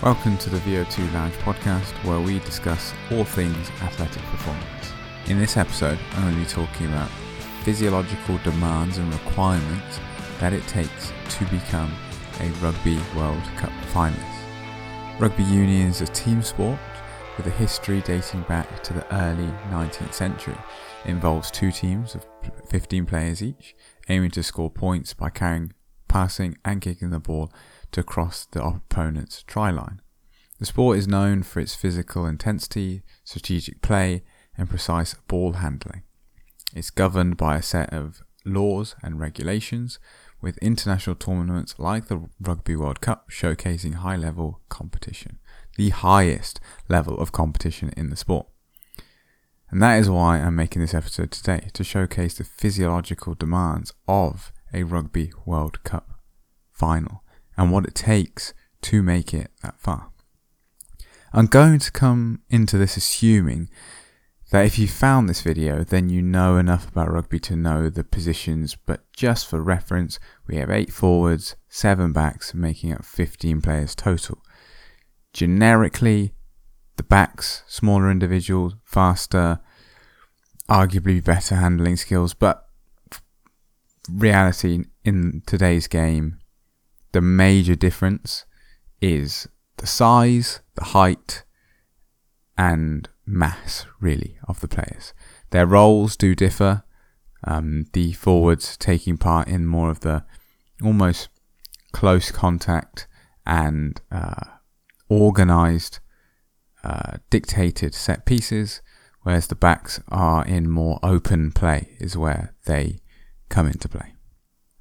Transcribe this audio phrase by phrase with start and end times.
[0.00, 4.92] Welcome to the VO2 Lounge podcast, where we discuss all things athletic performance.
[5.26, 7.10] In this episode, I'm going to be talking about
[7.64, 9.98] physiological demands and requirements
[10.38, 11.92] that it takes to become
[12.38, 15.18] a Rugby World Cup finalist.
[15.18, 16.78] Rugby union is a team sport
[17.36, 20.56] with a history dating back to the early 19th century.
[21.06, 22.24] It involves two teams of
[22.68, 23.74] 15 players each,
[24.08, 25.72] aiming to score points by carrying,
[26.06, 27.50] passing, and kicking the ball
[27.98, 30.00] to cross the opponent's try line.
[30.60, 34.22] The sport is known for its physical intensity, strategic play,
[34.56, 36.02] and precise ball handling.
[36.74, 39.98] It's governed by a set of laws and regulations,
[40.40, 45.40] with international tournaments like the Rugby World Cup showcasing high level competition,
[45.76, 48.46] the highest level of competition in the sport.
[49.70, 54.52] And that is why I'm making this episode today to showcase the physiological demands of
[54.72, 56.08] a Rugby World Cup
[56.72, 57.24] final
[57.58, 60.10] and what it takes to make it that far.
[61.32, 63.68] I'm going to come into this assuming
[64.50, 68.04] that if you found this video, then you know enough about rugby to know the
[68.04, 73.94] positions, but just for reference, we have 8 forwards, 7 backs, making up 15 players
[73.94, 74.38] total.
[75.34, 76.32] Generically,
[76.96, 79.60] the backs, smaller individuals, faster,
[80.70, 82.64] arguably better handling skills, but
[84.10, 86.37] reality in today's game,
[87.12, 88.44] the major difference
[89.00, 91.44] is the size, the height,
[92.56, 95.14] and mass, really, of the players.
[95.50, 96.82] Their roles do differ.
[97.44, 100.24] Um, the forwards taking part in more of the
[100.82, 101.28] almost
[101.92, 103.06] close contact
[103.46, 104.44] and uh,
[105.08, 106.00] organized,
[106.82, 108.82] uh, dictated set pieces,
[109.22, 112.98] whereas the backs are in more open play, is where they
[113.48, 114.14] come into play.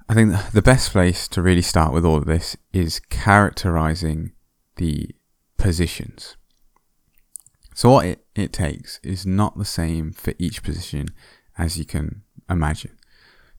[0.09, 4.31] I think the best place to really start with all of this is characterizing
[4.77, 5.09] the
[5.57, 6.37] positions.
[7.75, 11.09] So, what it, it takes is not the same for each position
[11.57, 12.97] as you can imagine.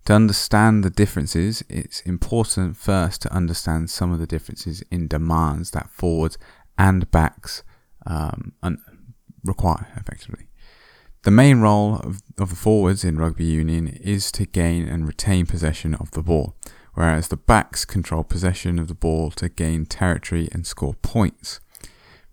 [0.06, 5.72] To understand the differences, it's important first to understand some of the differences in demands
[5.72, 6.38] that forwards
[6.78, 7.62] and backs
[8.06, 8.54] um,
[9.44, 10.47] require effectively.
[11.22, 15.46] The main role of, of the forwards in rugby union is to gain and retain
[15.46, 16.54] possession of the ball,
[16.94, 21.60] whereas the backs control possession of the ball to gain territory and score points.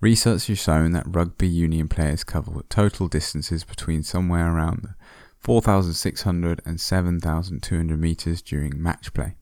[0.01, 4.94] Research has shown that rugby union players cover total distances between somewhere around
[5.40, 9.35] 4,600 and 7,200 metres during match play,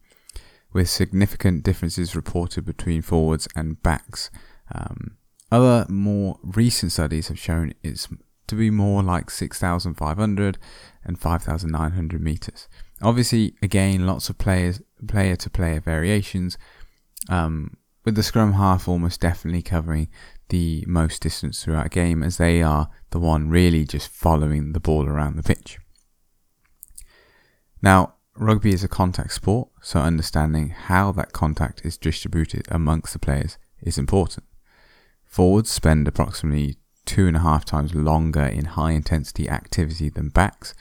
[0.72, 4.30] with significant differences reported between forwards and backs.
[4.74, 5.18] Um,
[5.52, 8.08] other more recent studies have shown it's
[8.54, 10.58] to be more like 6,500
[11.04, 12.68] and 5,900 metres.
[13.02, 16.58] Obviously, again, lots of players, player to player variations,
[17.30, 20.10] um, with the scrum half almost definitely covering
[20.50, 24.80] the most distance throughout a game as they are the one really just following the
[24.80, 25.80] ball around the pitch.
[27.82, 33.20] Now, rugby is a contact sport, so understanding how that contact is distributed amongst the
[33.20, 34.46] players is important.
[35.26, 40.74] Forwards spend approximately two and a half times longer in high intensity activity than backs,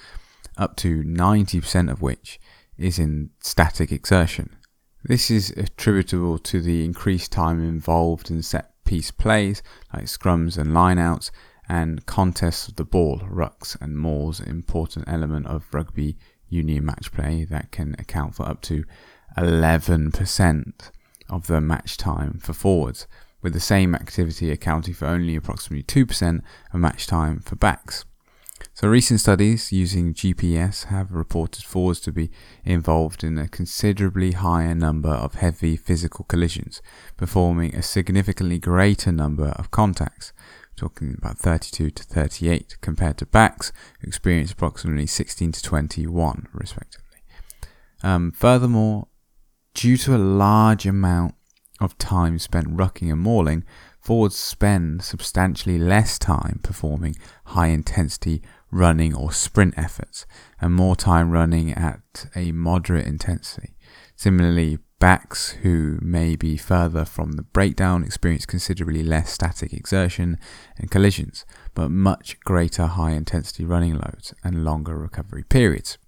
[0.57, 2.41] up to 90% of which
[2.79, 4.57] is in static exertion.
[5.05, 9.63] This is attributable to the increased time involved in set piece plays
[9.93, 11.31] like scrums and lineouts
[11.69, 16.17] and contests of the ball, rucks and mauls, important element of rugby
[16.49, 18.85] union match play that can account for up to
[19.39, 20.91] 11%
[21.31, 23.07] of the match time for forwards,
[23.43, 26.41] with the same activity accounting for only approximately 2%
[26.73, 28.05] of match time for backs.
[28.75, 32.31] So, recent studies using GPS have reported forwards to be
[32.65, 36.81] involved in a considerably higher number of heavy physical collisions,
[37.17, 40.33] performing a significantly greater number of contacts,
[40.77, 47.19] talking about 32 to 38, compared to backs, who experience approximately 16 to 21, respectively.
[48.03, 49.09] Um, furthermore,
[49.75, 51.35] due to a large amount
[51.81, 53.65] of time spent rucking and mauling,
[54.01, 57.15] forwards spend substantially less time performing
[57.47, 60.27] high intensity running or sprint efforts
[60.61, 63.75] and more time running at a moderate intensity.
[64.17, 70.39] Similarly, backs who may be further from the breakdown experience considerably less static exertion
[70.79, 75.99] and collisions, but much greater high intensity running loads and longer recovery periods.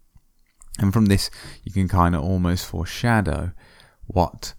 [0.78, 1.28] And from this,
[1.64, 3.52] you can kind of almost foreshadow
[4.06, 4.54] what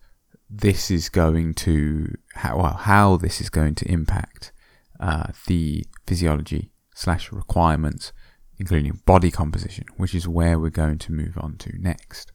[0.60, 4.52] this is going to how well, how this is going to impact
[5.00, 8.14] uh, the physiology slash requirements,
[8.58, 12.32] including body composition, which is where we're going to move on to next.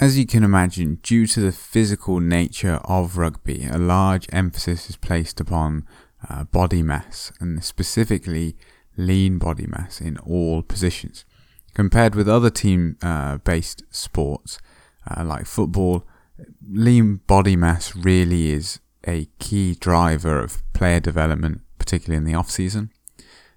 [0.00, 4.96] as you can imagine, due to the physical nature of rugby, a large emphasis is
[4.96, 5.84] placed upon
[6.28, 8.56] uh, body mass and specifically
[8.96, 11.24] lean body mass in all positions.
[11.74, 14.58] Compared with other team uh, based sports
[15.08, 16.04] uh, like football,
[16.66, 22.50] lean body mass really is a key driver of player development, particularly in the off
[22.50, 22.90] season.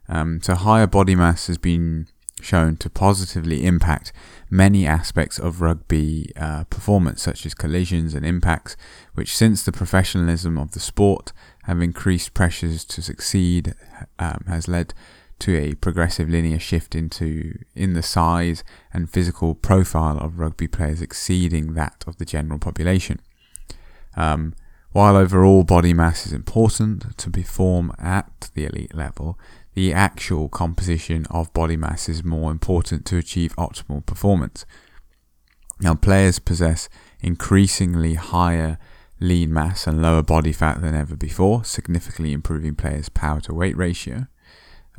[0.08, 2.08] Um, so, higher body mass has been
[2.42, 4.12] shown to positively impact
[4.50, 8.76] many aspects of rugby uh, performance, such as collisions and impacts,
[9.14, 11.32] which, since the professionalism of the sport,
[11.64, 13.74] have increased pressures to succeed,
[14.20, 14.94] um, has led
[15.42, 21.02] to a progressive linear shift into in the size and physical profile of rugby players
[21.02, 23.20] exceeding that of the general population.
[24.16, 24.54] Um,
[24.92, 29.40] while overall body mass is important to perform at the elite level,
[29.74, 34.66] the actual composition of body mass is more important to achieve optimal performance.
[35.80, 36.90] Now, players possess
[37.22, 38.78] increasingly higher
[39.20, 43.78] lean mass and lower body fat than ever before, significantly improving players' power to weight
[43.78, 44.28] ratio.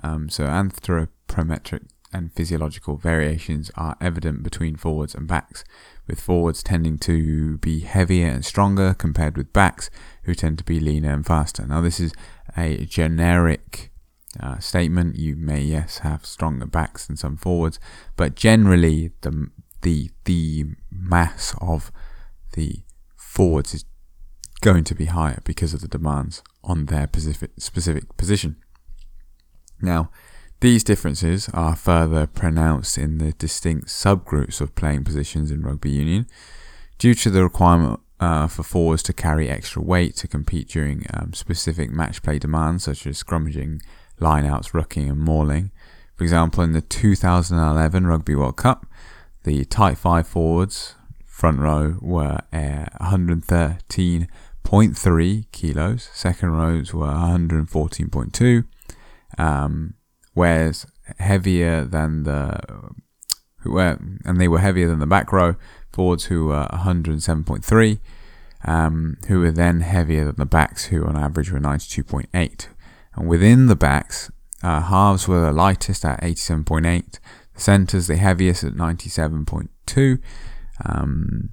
[0.03, 5.65] Um, so, anthropometric and physiological variations are evident between forwards and backs,
[6.07, 9.89] with forwards tending to be heavier and stronger compared with backs
[10.25, 11.67] who tend to be leaner and faster.
[11.67, 12.13] Now, this is
[12.57, 13.93] a generic
[14.39, 15.17] uh, statement.
[15.17, 17.79] You may yes have stronger backs than some forwards,
[18.17, 19.49] but generally the
[19.83, 21.91] the the mass of
[22.53, 22.83] the
[23.17, 23.85] forwards is
[24.61, 28.57] going to be higher because of the demands on their specific specific position.
[29.83, 30.11] Now,
[30.61, 36.27] these differences are further pronounced in the distinct subgroups of playing positions in rugby union
[36.99, 41.35] due to the requirement uh, for forwards to carry extra weight to compete during um,
[41.35, 43.83] specific match play demands such as scrummaging
[44.21, 45.73] lineouts, rucking, and mauling.
[46.15, 48.87] For example, in the 2011 Rugby World Cup,
[49.43, 50.95] the tight five forwards
[51.27, 58.65] front row were uh, 113.3 kilos, second rows were 114.2,
[59.39, 59.95] um,
[60.35, 60.87] whereas
[61.19, 62.61] heavier than the
[63.59, 65.55] who were and they were heavier than the back row
[65.93, 67.99] forwards who were 107.3,
[68.65, 72.69] um, who were then heavier than the backs who on average were 92.8.
[73.15, 74.31] And within the backs,
[74.63, 77.19] uh, halves were the lightest at 87.8,
[77.55, 80.19] the centres the heaviest at 97.2.
[80.85, 81.51] Um,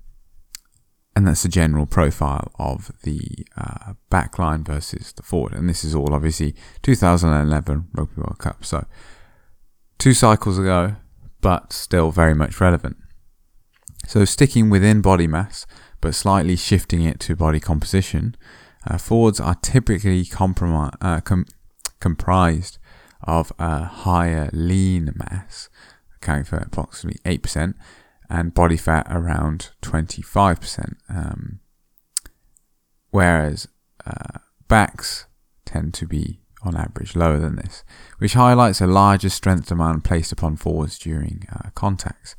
[1.19, 5.51] and that's the general profile of the uh, backline versus the forward.
[5.51, 8.63] And this is all obviously 2011 Rugby World Cup.
[8.63, 8.86] So
[9.98, 10.95] two cycles ago,
[11.42, 12.95] but still very much relevant.
[14.07, 15.68] So sticking within body mass,
[16.00, 18.38] but slightly shifting it to body composition,
[18.88, 21.45] uh, forwards are typically uh, com-
[22.00, 22.77] comprised
[23.24, 25.68] of a higher lean mass,
[26.15, 27.74] accounting for approximately 8%,
[28.30, 30.96] and body fat around 25%.
[31.10, 31.60] Um,
[33.10, 33.68] whereas
[34.06, 35.26] uh, backs
[35.66, 37.84] tend to be on average lower than this,
[38.18, 42.36] which highlights a larger strength demand placed upon forwards during uh, contacts.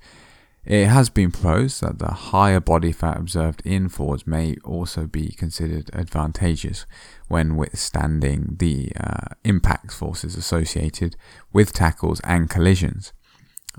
[0.65, 5.29] It has been proposed that the higher body fat observed in forwards may also be
[5.29, 6.85] considered advantageous
[7.29, 11.17] when withstanding the uh, impact forces associated
[11.53, 13.15] with tackles and collisions.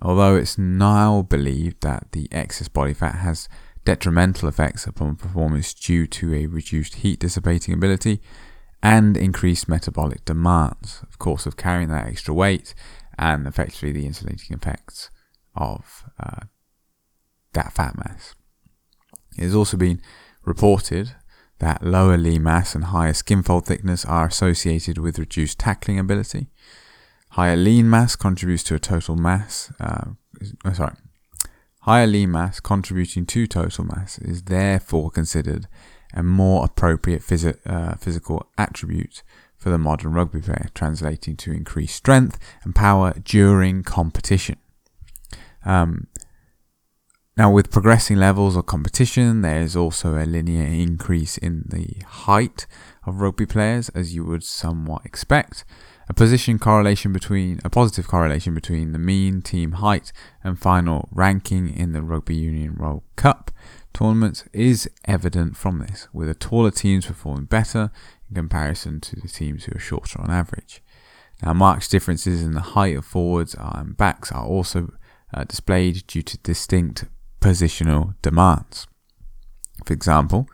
[0.01, 3.49] Although it's now believed that the excess body fat has
[3.83, 8.21] detrimental effects upon performance due to a reduced heat dissipating ability
[8.83, 12.73] and increased metabolic demands, of course, of carrying that extra weight
[13.17, 15.09] and effectively the insulating effects
[15.55, 16.45] of uh,
[17.53, 18.35] that fat mass.
[19.37, 20.01] It has also been
[20.43, 21.15] reported
[21.59, 26.47] that lower lean mass and higher skin fold thickness are associated with reduced tackling ability.
[27.31, 29.71] Higher lean mass contributes to a total mass.
[29.79, 30.11] Uh,
[30.73, 30.95] sorry,
[31.81, 35.67] higher lean mass contributing to total mass is therefore considered
[36.13, 39.23] a more appropriate phys- uh, physical attribute
[39.55, 44.57] for the modern rugby player, translating to increased strength and power during competition.
[45.63, 46.07] Um,
[47.37, 52.67] now, with progressing levels of competition, there is also a linear increase in the height
[53.05, 55.63] of rugby players, as you would somewhat expect.
[56.09, 60.11] A position correlation between a positive correlation between the mean team height
[60.43, 63.51] and final ranking in the Rugby Union World Cup
[63.93, 67.91] tournaments is evident from this, with the taller teams performing better
[68.29, 70.81] in comparison to the teams who are shorter on average.
[71.43, 74.93] Now, marked differences in the height of forwards and backs are also
[75.33, 77.05] uh, displayed due to distinct
[77.39, 78.87] positional demands.
[79.85, 80.47] For example,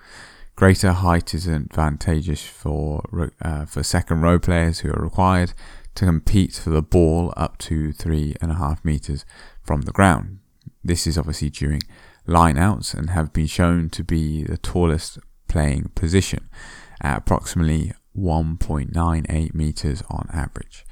[0.57, 5.53] greater height is advantageous for uh, for second row players who are required
[5.95, 9.23] to compete for the ball up to three and a half meters
[9.63, 10.39] from the ground.
[10.83, 11.81] This is obviously during
[12.27, 16.49] lineouts and have been shown to be the tallest playing position
[17.01, 20.85] at approximately 1.98 meters on average.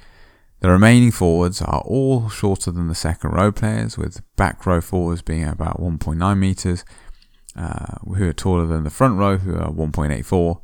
[0.60, 5.22] The remaining forwards are all shorter than the second row players, with back row forwards
[5.22, 6.84] being about 1.9 meters,
[7.56, 10.60] uh, who are taller than the front row, who are 1.84.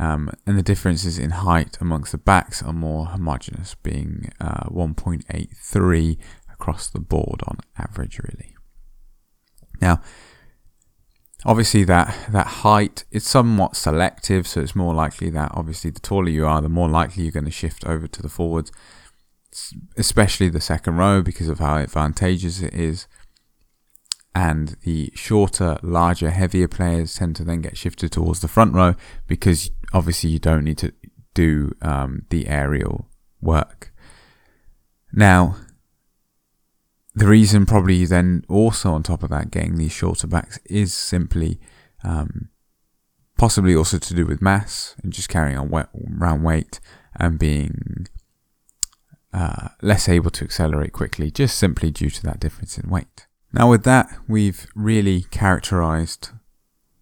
[0.00, 6.18] Um, and the differences in height amongst the backs are more homogeneous, being uh, 1.83
[6.52, 8.54] across the board on average, really.
[9.80, 10.00] Now,
[11.44, 16.28] obviously that that height is somewhat selective, so it's more likely that obviously the taller
[16.28, 18.72] you are, the more likely you're going to shift over to the forwards,
[19.96, 23.06] especially the second row because of how advantageous it is.
[24.38, 28.94] And the shorter, larger, heavier players tend to then get shifted towards the front row
[29.26, 30.92] because obviously you don't need to
[31.34, 33.92] do um, the aerial work.
[35.12, 35.56] Now,
[37.16, 41.58] the reason probably then also on top of that getting these shorter backs is simply
[42.04, 42.50] um,
[43.38, 46.78] possibly also to do with mass and just carrying on wet, around weight
[47.16, 48.06] and being
[49.32, 53.26] uh, less able to accelerate quickly just simply due to that difference in weight.
[53.52, 56.30] Now with that we've really characterized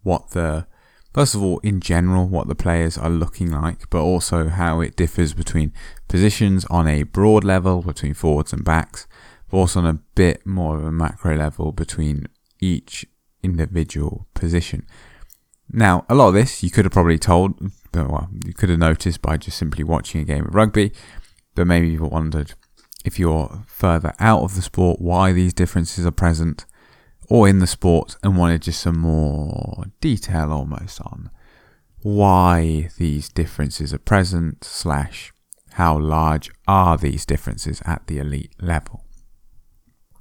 [0.03, 0.67] what the
[1.13, 4.95] first of all in general what the players are looking like but also how it
[4.95, 5.73] differs between
[6.07, 9.07] positions on a broad level between forwards and backs
[9.49, 12.27] but also on a bit more of a macro level between
[12.59, 13.05] each
[13.43, 14.85] individual position.
[15.71, 17.59] Now, a lot of this you could have probably told,
[17.93, 20.93] well, you could have noticed by just simply watching a game of rugby,
[21.55, 22.53] but maybe you've wondered
[23.07, 26.65] if you're further out of the sport why these differences are present,
[27.29, 31.29] or in the sport and wanted just some more detail almost on
[32.01, 35.33] why these differences are present, slash,
[35.71, 39.05] how large are these differences at the elite level.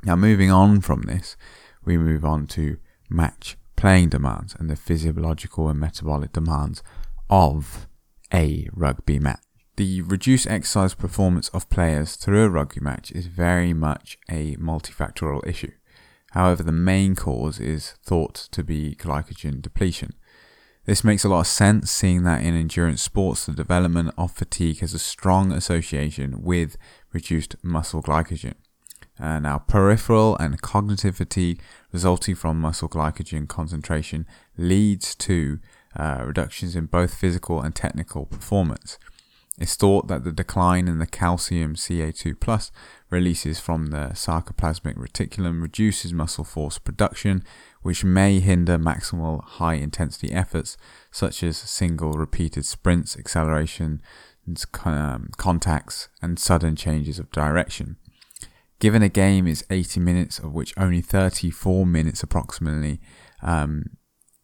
[0.05, 1.37] Now, moving on from this,
[1.85, 2.79] we move on to
[3.11, 6.83] match playing demands and the physiological and metabolic demands
[7.29, 7.89] of
[8.33, 9.46] a rugby match.
[9.77, 15.47] The reduced exercise performance of players through a rugby match is very much a multifactorial
[15.47, 15.73] issue.
[16.31, 20.15] However, the main cause is thought to be glycogen depletion.
[20.87, 24.81] This makes a lot of sense, seeing that in endurance sports, the development of fatigue
[24.81, 26.79] has a strong association with
[27.13, 28.55] reduced muscle glycogen.
[29.21, 31.61] Uh, now, peripheral and cognitive fatigue
[31.93, 35.59] resulting from muscle glycogen concentration leads to
[35.97, 38.99] uh, reductions in both physical and technical performance.
[39.59, 42.71] It's thought that the decline in the calcium Ca2 plus
[43.09, 47.43] releases from the sarcoplasmic reticulum reduces muscle force production,
[47.81, 50.77] which may hinder maximal high intensity efforts
[51.11, 54.03] such as single repeated sprints, acceleration,
[54.85, 57.97] um, contacts, and sudden changes of direction.
[58.79, 63.01] Given a game is 80 minutes, of which only 34 minutes approximately
[63.43, 63.97] um,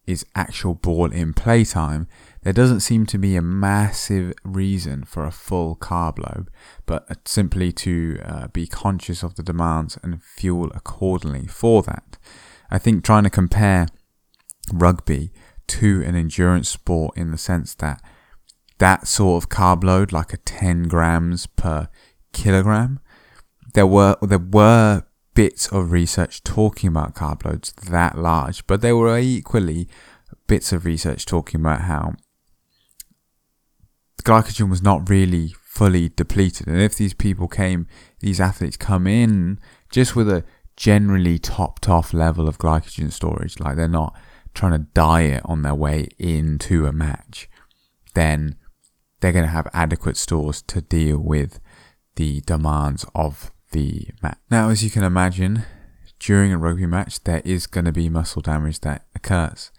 [0.07, 2.09] is actual ball in play time,
[2.43, 6.49] there doesn't seem to be a massive reason for a full carb load,
[6.87, 12.19] but simply to uh, be conscious of the demands and fuel accordingly for that.
[12.71, 13.87] I think trying to compare
[14.73, 15.33] rugby
[15.69, 18.03] to an endurance sport in the sense that
[18.79, 21.89] that sort of carb load, like a 10 grams per
[22.33, 22.99] kilogram,
[23.75, 28.97] there were there were bits of research talking about carb loads that large, but there
[28.97, 29.89] were equally
[30.47, 32.15] bits of research talking about how
[34.23, 36.67] glycogen was not really fully depleted.
[36.67, 37.87] And if these people came,
[38.21, 39.59] these athletes come in
[39.91, 40.45] just with a
[40.77, 44.15] generally topped off level of glycogen storage, like they're not
[44.55, 47.49] trying to diet on their way into a match,
[48.15, 48.57] then
[49.21, 51.61] they're going to have adequate stores to deal with
[52.17, 54.39] the demands of the match.
[54.51, 55.65] Now, as you can imagine,
[56.19, 59.73] during a rugby match, there is going to be muscle damage that occurs.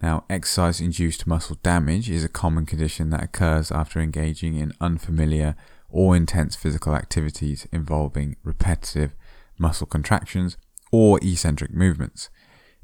[0.00, 5.56] Now, exercise induced muscle damage is a common condition that occurs after engaging in unfamiliar
[5.90, 9.14] or intense physical activities involving repetitive
[9.58, 10.56] muscle contractions
[10.92, 12.30] or eccentric movements.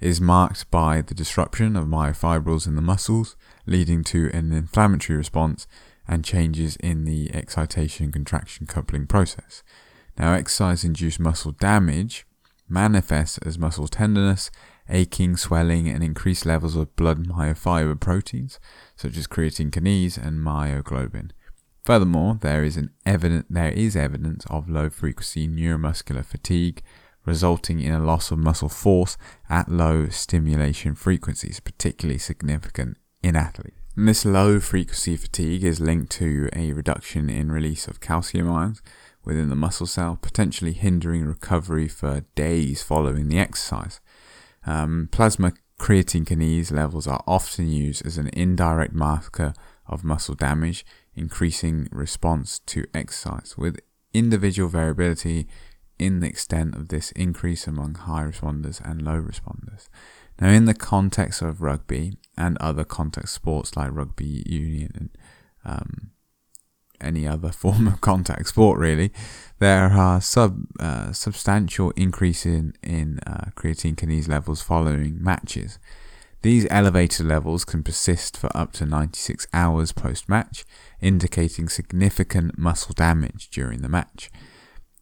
[0.00, 5.16] It is marked by the disruption of myofibrils in the muscles, leading to an inflammatory
[5.16, 5.68] response
[6.08, 9.62] and changes in the excitation contraction coupling process.
[10.18, 12.26] Now, exercise induced muscle damage
[12.68, 14.50] manifests as muscle tenderness,
[14.88, 18.58] aching, swelling, and increased levels of blood myofiber proteins,
[18.96, 21.30] such as creatine kinase and myoglobin.
[21.84, 26.82] Furthermore, there is, an evident, there is evidence of low frequency neuromuscular fatigue,
[27.26, 29.16] resulting in a loss of muscle force
[29.50, 33.76] at low stimulation frequencies, particularly significant in athletes.
[33.96, 38.82] And this low frequency fatigue is linked to a reduction in release of calcium ions,
[39.24, 44.00] within the muscle cell, potentially hindering recovery for days following the exercise.
[44.66, 49.52] Um, plasma creatine kinase levels are often used as an indirect marker
[49.86, 53.78] of muscle damage, increasing response to exercise, with
[54.12, 55.46] individual variability
[55.98, 59.88] in the extent of this increase among high responders and low responders.
[60.40, 65.10] Now, in the context of rugby and other contact sports like rugby union and
[65.64, 66.10] um,
[67.00, 69.12] any other form of contact sport, really,
[69.58, 75.78] there are sub uh, substantial increase in in uh, creatine kinase levels following matches.
[76.42, 80.66] These elevated levels can persist for up to 96 hours post match,
[81.00, 84.30] indicating significant muscle damage during the match.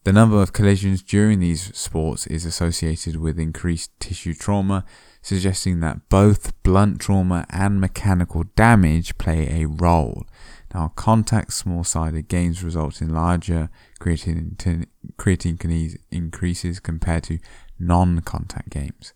[0.05, 4.85] The number of collisions during these sports is associated with increased tissue trauma,
[5.21, 10.25] suggesting that both blunt trauma and mechanical damage play a role.
[10.73, 14.87] Now, contact small sided games result in larger creatine,
[15.17, 17.37] creatine increases compared to
[17.77, 19.13] non contact games.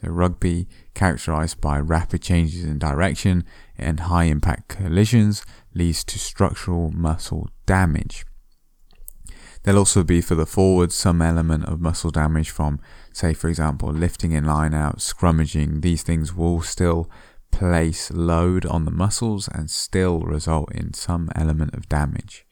[0.00, 3.44] So, rugby, characterized by rapid changes in direction
[3.78, 8.24] and high impact collisions, leads to structural muscle damage.
[9.62, 12.80] There'll also be for the forward some element of muscle damage from,
[13.12, 15.82] say, for example, lifting in line out, scrummaging.
[15.82, 17.10] These things will still
[17.50, 22.46] place load on the muscles and still result in some element of damage.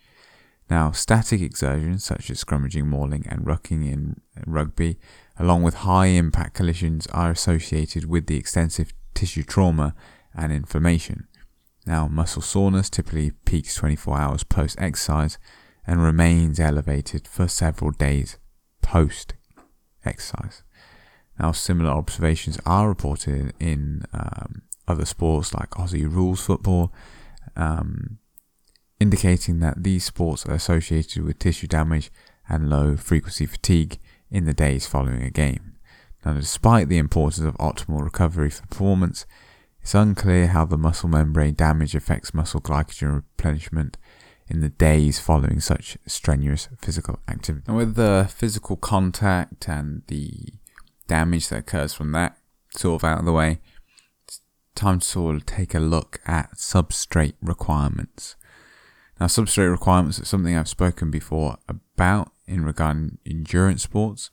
[0.71, 4.99] Now, static exertions such as scrummaging, mauling, and rucking in rugby,
[5.39, 9.95] along with high impact collisions, are associated with the extensive tissue trauma
[10.35, 11.27] and inflammation.
[11.87, 15.39] Now, muscle soreness typically peaks 24 hours post exercise
[15.87, 18.37] and remains elevated for several days
[18.83, 19.35] post
[20.05, 20.63] exercise.
[21.41, 26.93] Now, similar observations are reported in um, other sports like Aussie rules football,
[27.57, 28.19] um,
[29.01, 32.11] indicating that these sports are associated with tissue damage
[32.49, 33.99] and low frequency fatigue
[34.31, 35.75] in the days following a game.
[36.25, 39.27] Now, despite the importance of optimal recovery for performance,
[39.81, 43.97] it's unclear how the muscle membrane damage affects muscle glycogen replenishment
[44.49, 47.65] in the days following such strenuous physical activity.
[47.69, 50.53] And with the physical contact and the
[51.07, 52.37] damage that occurs from that
[52.77, 53.61] sort of out of the way,
[54.79, 58.37] time to sort of take a look at substrate requirements.
[59.19, 64.31] Now, substrate requirements is something I've spoken before about in regarding endurance sports.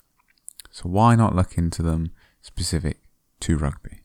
[0.70, 3.00] So why not look into them specific
[3.42, 4.04] to rugby?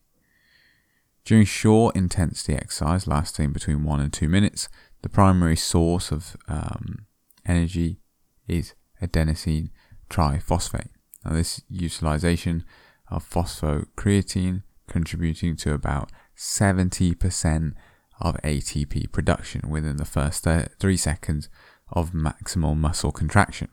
[1.23, 4.67] During short intensity exercise lasting between one and two minutes,
[5.03, 7.05] the primary source of um,
[7.45, 7.99] energy
[8.47, 9.69] is adenosine
[10.09, 10.89] triphosphate.
[11.23, 12.65] Now, this utilization
[13.09, 17.73] of phosphocreatine contributing to about 70%
[18.19, 20.47] of ATP production within the first
[20.79, 21.49] three seconds
[21.91, 23.69] of maximal muscle contraction.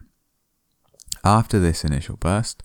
[1.24, 2.62] After this initial burst,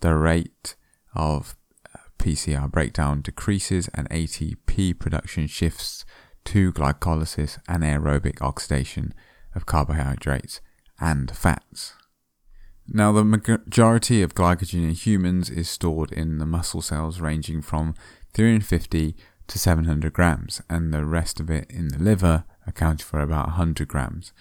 [0.00, 0.74] the rate
[1.14, 1.54] of
[1.94, 6.04] uh, PCR breakdown decreases and ATP production shifts
[6.46, 9.14] to glycolysis and aerobic oxidation
[9.54, 10.60] of carbohydrates
[11.00, 11.94] and fats.
[12.88, 17.94] Now, the majority of glycogen in humans is stored in the muscle cells ranging from
[18.34, 19.16] 350
[19.48, 23.88] to 700 grams, and the rest of it in the liver, accounting for about 100
[23.88, 24.32] grams.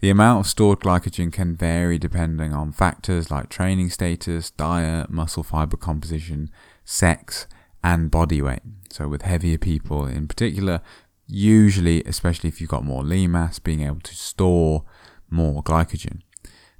[0.00, 5.42] The amount of stored glycogen can vary depending on factors like training status, diet, muscle
[5.42, 6.50] fiber composition,
[6.84, 7.46] sex,
[7.84, 8.62] and body weight.
[8.88, 10.80] So, with heavier people in particular,
[11.26, 14.84] usually, especially if you've got more lean mass, being able to store
[15.28, 16.22] more glycogen.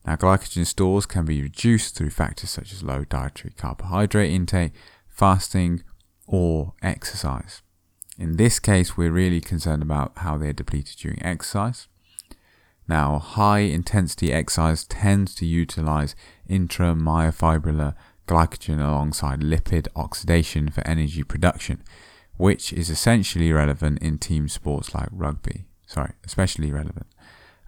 [0.06, 4.72] Now, glycogen stores can be reduced through factors such as low dietary carbohydrate intake,
[5.08, 5.82] fasting,
[6.30, 7.60] or exercise.
[8.16, 11.88] In this case, we're really concerned about how they're depleted during exercise.
[12.86, 16.14] Now, high intensity exercise tends to utilize
[16.48, 17.94] intramyofibrillary
[18.28, 21.82] glycogen alongside lipid oxidation for energy production,
[22.36, 25.64] which is essentially relevant in team sports like rugby.
[25.86, 27.06] Sorry, especially relevant.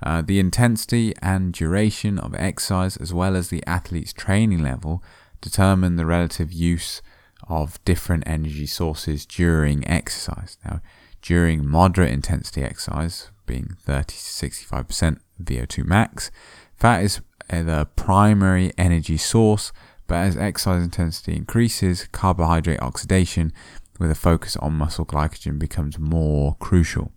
[0.05, 5.03] Uh, the intensity and duration of exercise, as well as the athlete's training level,
[5.41, 7.03] determine the relative use
[7.53, 10.57] of different energy sources during exercise.
[10.65, 10.81] Now,
[11.21, 16.31] during moderate intensity exercise, being 30 to 65% VO2 max,
[16.77, 19.71] fat is uh, the primary energy source,
[20.07, 23.53] but as exercise intensity increases, carbohydrate oxidation
[23.99, 27.13] with a focus on muscle glycogen becomes more crucial.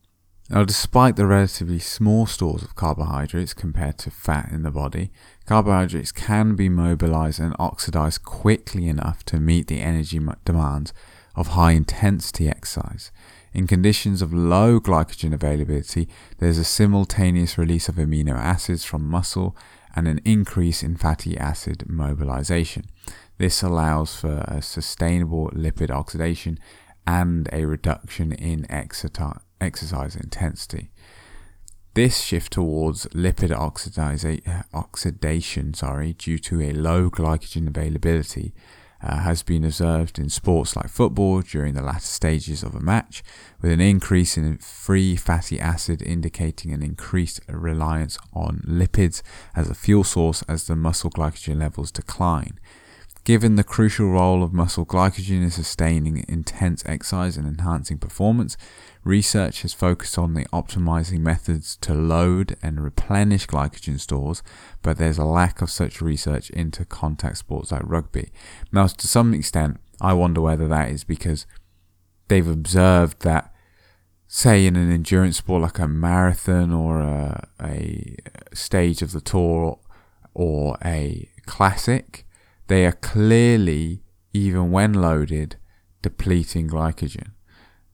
[0.48, 5.12] Now, despite the relatively small stores of carbohydrates compared to fat in the body,
[5.48, 10.94] carbohydrates can be mobilized and oxidized quickly enough to meet the energy demands
[11.36, 13.12] of high intensity exercise.
[13.54, 19.58] In conditions of low glycogen availability, there's a simultaneous release of amino acids from muscle
[19.96, 22.86] and an increase in fatty acid mobilization.
[23.40, 26.60] This allows for a sustainable lipid oxidation
[27.08, 30.92] and a reduction in exercise intensity.
[31.94, 33.52] This shift towards lipid
[34.74, 38.54] oxidation sorry, due to a low glycogen availability
[39.02, 43.24] uh, has been observed in sports like football during the latter stages of a match,
[43.62, 49.22] with an increase in free fatty acid indicating an increased reliance on lipids
[49.56, 52.60] as a fuel source as the muscle glycogen levels decline.
[53.26, 58.56] Given the crucial role of muscle glycogen in sustaining intense exercise and enhancing performance,
[59.04, 64.44] research has focused on the optimizing methods to load and replenish glycogen stores,
[64.84, 68.32] but there's a lack of such research into contact sports like rugby.
[68.72, 71.48] Now, to some extent, I wonder whether that is because
[72.28, 73.52] they've observed that,
[74.28, 78.18] say, in an endurance sport like a marathon or a, a
[78.54, 79.80] stage of the tour
[80.36, 82.25] or a classic,
[82.68, 85.58] they are clearly, even when loaded,
[86.02, 87.32] depleting glycogen.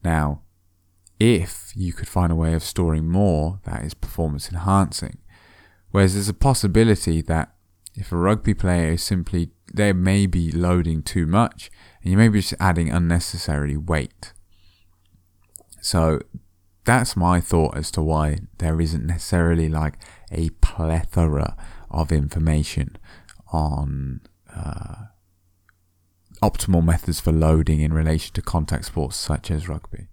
[0.04, 0.42] Now,
[1.20, 5.20] if you could find a way of storing more, that is performance enhancing.
[5.92, 7.54] Whereas there's a possibility that
[7.96, 11.70] if a rugby player is simply, they may be loading too much
[12.02, 14.34] and you may be just adding unnecessary weight.
[15.82, 16.22] So
[16.86, 19.96] that's my thought as to why there isn't necessarily like
[20.32, 21.56] a plethora
[21.90, 22.98] of information
[23.52, 24.22] on
[24.56, 25.06] uh,
[26.42, 30.08] optimal methods for loading in relation to contact sports such as rugby.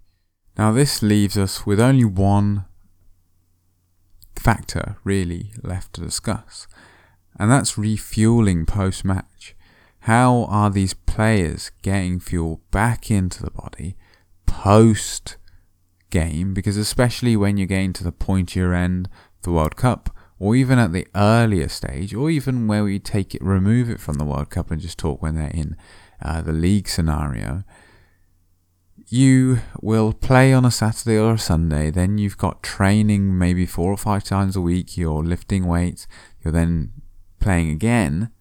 [0.57, 2.65] Now, this leaves us with only one
[4.35, 6.67] factor really left to discuss,
[7.39, 9.55] and that's refueling post match.
[10.01, 13.95] How are these players getting fuel back into the body
[14.45, 15.37] post
[16.09, 16.53] game?
[16.53, 19.09] Because, especially when you're getting to the pointier end
[19.41, 23.43] the World Cup, or even at the earlier stage, or even where we take it,
[23.43, 25.75] remove it from the World Cup and just talk when they're in
[26.21, 27.63] uh, the league scenario,
[29.07, 31.89] you will play on a Saturday or a Sunday.
[31.89, 34.97] Then you've got training maybe four or five times a week.
[34.97, 36.07] You're lifting weights.
[36.43, 36.93] You're then
[37.39, 38.31] playing again.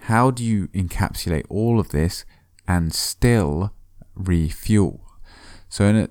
[0.00, 2.24] How do you encapsulate all of this
[2.68, 3.74] and still
[4.14, 5.04] refuel?
[5.68, 6.08] So in a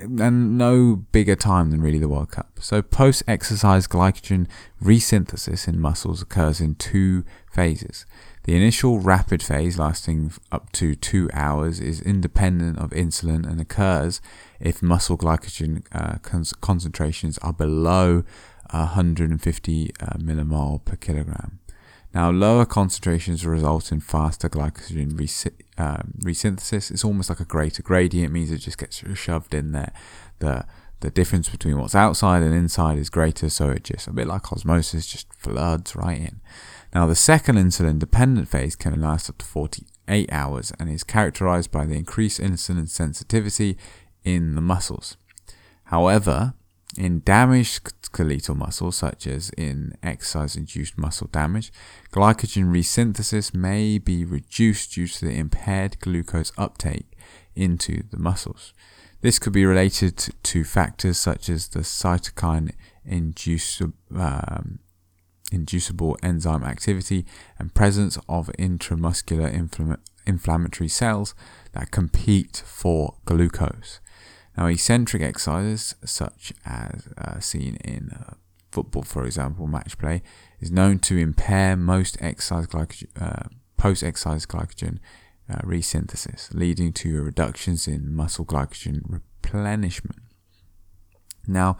[0.00, 2.58] and no bigger time than really the World Cup.
[2.60, 4.46] So, post exercise glycogen
[4.82, 8.06] resynthesis in muscles occurs in two phases.
[8.44, 14.22] The initial rapid phase, lasting up to two hours, is independent of insulin and occurs
[14.58, 16.16] if muscle glycogen uh,
[16.60, 18.24] concentrations are below
[18.70, 21.58] 150 uh, millimole per kilogram.
[22.18, 25.12] Now, lower concentrations result in faster glycogen
[25.78, 26.90] um, resynthesis.
[26.90, 29.92] It's almost like a greater gradient, it means it just gets shoved in there.
[30.40, 30.66] The
[30.98, 34.52] the difference between what's outside and inside is greater, so it just a bit like
[34.52, 36.40] osmosis, just floods right in.
[36.92, 41.70] Now, the second insulin dependent phase can last up to 48 hours and is characterized
[41.70, 43.78] by the increased insulin sensitivity
[44.24, 45.16] in the muscles.
[45.84, 46.54] However,
[46.96, 51.70] in damaged skeletal muscle, such as in exercise induced muscle damage,
[52.12, 57.06] glycogen resynthesis may be reduced due to the impaired glucose uptake
[57.54, 58.72] into the muscles.
[59.20, 62.72] This could be related to factors such as the cytokine
[63.04, 64.78] inducible, um,
[65.50, 67.26] inducible enzyme activity
[67.58, 71.34] and presence of intramuscular infl- inflammatory cells
[71.72, 74.00] that compete for glucose.
[74.58, 78.34] Now, eccentric exercises, such as uh, seen in uh,
[78.72, 80.20] football, for example, match play,
[80.58, 84.98] is known to impair most exercise glycogen, uh, post-exercise glycogen
[85.48, 90.22] uh, resynthesis, leading to reductions in muscle glycogen replenishment.
[91.46, 91.78] Now,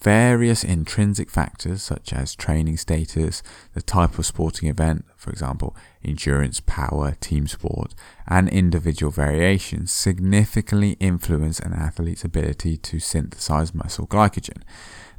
[0.00, 3.42] Various intrinsic factors such as training status,
[3.74, 7.94] the type of sporting event, for example, endurance, power, team sport,
[8.28, 14.62] and individual variations significantly influence an athlete's ability to synthesize muscle glycogen.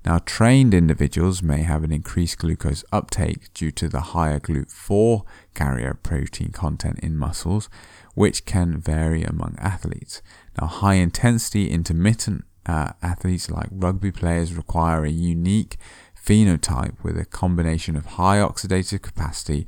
[0.06, 5.24] Now, trained individuals may have an increased glucose uptake due to the higher GLUT4
[5.56, 7.68] carrier protein content in muscles,
[8.16, 10.22] which can vary among athletes.
[10.60, 15.78] Now, high intensity intermittent uh, athletes like rugby players require a unique
[16.16, 19.66] phenotype with a combination of high oxidative capacity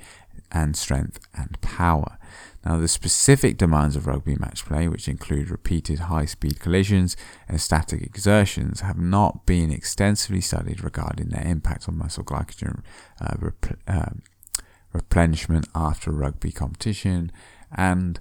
[0.52, 2.20] and strength and power.
[2.64, 7.60] Now, the specific demands of rugby match play, which include repeated high speed collisions and
[7.60, 12.84] static exertions, have not been extensively studied regarding their impact on muscle glycogen
[13.20, 14.12] uh, rep- uh,
[14.94, 17.32] replenishment after rugby competition.
[17.76, 18.20] And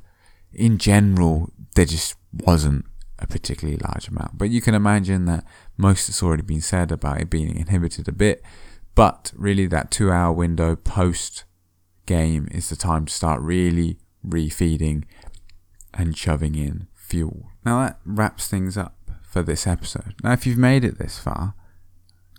[0.55, 2.87] in general, there just wasn't
[3.21, 4.39] a particularly large amount.
[4.39, 5.45] But you can imagine that
[5.77, 8.43] most has already been said about it being inhibited a bit
[8.95, 11.45] But really, that two hour window post
[12.07, 15.05] game is the time to start really refeeding
[15.95, 17.51] and shoving in fuel.
[17.65, 20.15] Now, that wraps things up for this episode.
[20.23, 21.55] Now, if you've made it this far,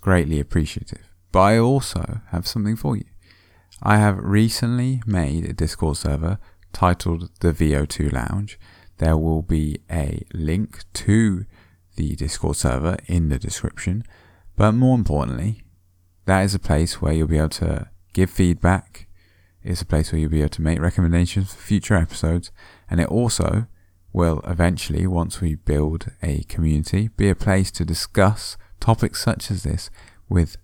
[0.02, 1.10] greatly appreciative.
[1.32, 3.06] But I also have something for you.
[3.82, 6.38] I have recently made a Discord server
[6.74, 8.60] titled the VO2 Lounge.
[9.02, 11.46] There will be a link to
[11.96, 14.04] the Discord server in the description.
[14.56, 15.64] But more importantly,
[16.26, 19.08] that is a place where you'll be able to give feedback.
[19.64, 22.52] It's a place where you'll be able to make recommendations for future episodes.
[22.92, 23.66] And it also
[24.14, 29.64] will eventually, once we build a community, be a place to discuss topics such as
[29.64, 29.90] this
[30.30, 30.58] with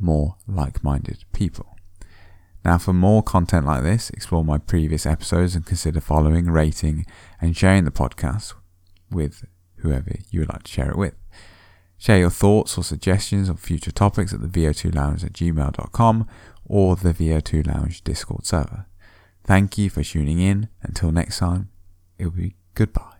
[0.00, 1.73] more like minded people.
[2.64, 7.04] Now, for more content like this, explore my previous episodes and consider following, rating,
[7.40, 8.54] and sharing the podcast
[9.10, 9.44] with
[9.76, 11.14] whoever you would like to share it with.
[11.98, 16.26] Share your thoughts or suggestions on future topics at the VO2Lounge at gmail.com
[16.66, 18.86] or the VO2 Lounge Discord server.
[19.44, 20.68] Thank you for tuning in.
[20.82, 21.68] Until next time,
[22.18, 23.13] it will be goodbye.